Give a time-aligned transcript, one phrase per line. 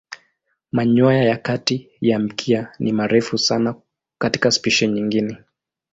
[0.71, 3.75] Manyoya ya kati ya mkia ni marefu sana
[4.17, 5.37] katika spishi nyingine.